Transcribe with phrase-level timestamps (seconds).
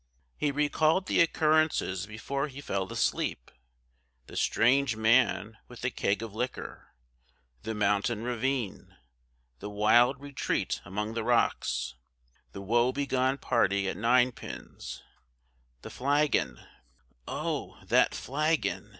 [0.35, 3.51] He recalled the occurrences before he fell asleep.
[4.25, 6.95] The strange man with the keg of liquor
[7.61, 8.97] the mountain ravine
[9.59, 11.93] the wild retreat among the rocks
[12.51, 15.03] the woe begone party at ninepins
[15.83, 16.59] the flagon
[17.27, 17.77] "Oh!
[17.85, 18.89] that flagon!